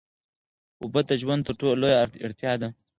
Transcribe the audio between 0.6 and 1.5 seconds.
اوبه د ژوند